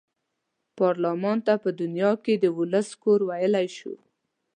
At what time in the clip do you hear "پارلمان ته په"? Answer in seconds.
0.77-1.69